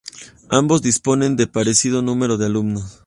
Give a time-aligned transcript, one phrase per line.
[0.49, 2.99] Ambos disponen de parecido número de alumnos.